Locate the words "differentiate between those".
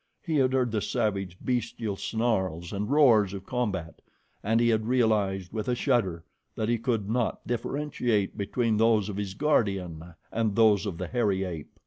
7.45-9.09